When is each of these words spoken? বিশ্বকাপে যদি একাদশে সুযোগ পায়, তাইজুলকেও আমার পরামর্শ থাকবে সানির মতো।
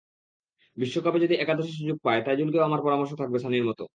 বিশ্বকাপে 0.77 1.19
যদি 1.19 1.35
একাদশে 1.35 1.73
সুযোগ 1.73 1.97
পায়, 2.03 2.21
তাইজুলকেও 2.25 2.63
আমার 2.63 2.81
পরামর্শ 2.83 3.11
থাকবে 3.13 3.37
সানির 3.39 3.67
মতো। 3.69 3.83